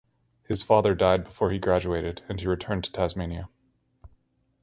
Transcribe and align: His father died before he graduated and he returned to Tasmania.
His 0.47 0.63
father 0.63 0.95
died 0.95 1.23
before 1.25 1.51
he 1.51 1.59
graduated 1.59 2.23
and 2.27 2.41
he 2.41 2.47
returned 2.47 2.83
to 2.85 2.91
Tasmania. 2.91 3.49